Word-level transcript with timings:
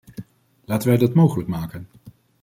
Laten 0.65 0.87
wij 0.87 0.97
dat 0.97 1.13
mogelijk 1.13 1.49
maken! 1.49 1.87